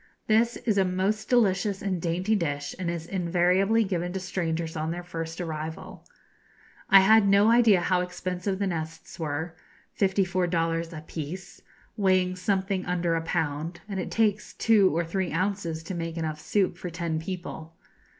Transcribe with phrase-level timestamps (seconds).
[0.25, 4.89] This is a most delicious and dainty dish, and is invariably given to strangers on
[4.89, 6.03] their first arrival.
[6.89, 9.53] I had no idea how expensive the nests were
[9.93, 11.61] 54 dollars a 'pice,'
[11.97, 16.39] weighing something under a pound, and it takes two or three ounces to make enough
[16.41, 17.75] soup for ten people.